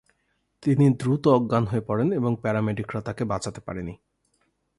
[0.63, 3.93] তিনি দ্রুত অজ্ঞান হয়ে পড়েন এবং প্যারামেডিকরা তাকে বাঁচাতে পারেনি।